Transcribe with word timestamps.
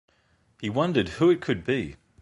He 0.59 0.67
wondered 0.67 1.09
who 1.09 1.29
it 1.29 1.41
could 1.41 1.63
be. 1.63 1.95